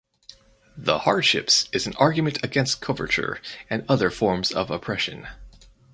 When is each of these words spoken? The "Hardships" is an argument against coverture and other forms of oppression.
The 0.75 0.97
"Hardships" 0.97 1.69
is 1.71 1.85
an 1.85 1.93
argument 1.97 2.43
against 2.43 2.81
coverture 2.81 3.39
and 3.69 3.85
other 3.87 4.09
forms 4.09 4.51
of 4.51 4.71
oppression. 4.71 5.27